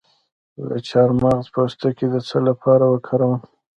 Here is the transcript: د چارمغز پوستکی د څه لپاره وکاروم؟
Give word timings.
د 0.67 0.71
چارمغز 0.89 1.45
پوستکی 1.53 2.07
د 2.13 2.15
څه 2.27 2.37
لپاره 2.47 2.85
وکاروم؟ 2.87 3.39